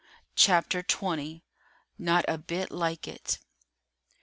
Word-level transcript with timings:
CHAPTER 0.35 0.81
XX 0.81 1.43
NOT 1.99 2.25
A 2.27 2.39
BIT 2.39 2.71
LIKE 2.71 3.07
IT. 3.07 3.37